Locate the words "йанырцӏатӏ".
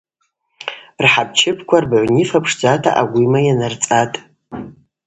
3.45-4.17